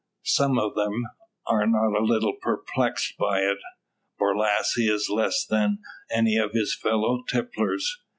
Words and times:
Some 0.25 0.57
of 0.57 0.73
them 0.73 1.05
are 1.45 1.67
not 1.67 1.95
a 1.95 2.01
little 2.03 2.33
perplexed 2.33 3.19
by 3.19 3.41
it. 3.41 3.59
Borlasse 4.19 4.79
is 4.79 5.11
less 5.11 5.45
so 5.47 5.55
than 5.55 5.77
any 6.09 6.37
of 6.37 6.53
his 6.53 6.73
fellow 6.75 7.23
tipplers. 7.31 7.83